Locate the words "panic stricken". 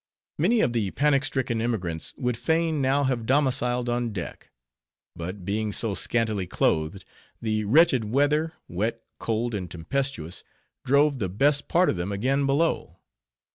0.89-1.61